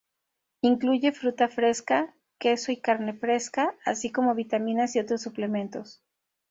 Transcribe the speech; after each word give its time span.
Incluye 0.61 1.11
fruta 1.11 1.47
fresca, 1.47 2.15
queso 2.39 2.71
y 2.71 2.77
carne 2.77 3.13
fresca, 3.13 3.75
así 3.85 4.11
como 4.11 4.33
vitaminas 4.33 4.95
y 4.95 4.99
otros 4.99 5.21
suplementos. 5.21 6.01